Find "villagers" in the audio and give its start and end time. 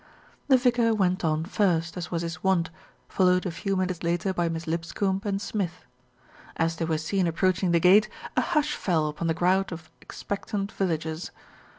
10.71-11.29